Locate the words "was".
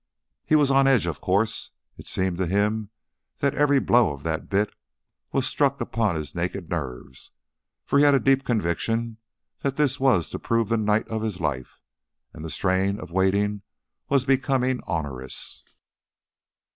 0.55-0.71, 5.31-5.45, 9.99-10.31, 14.09-14.25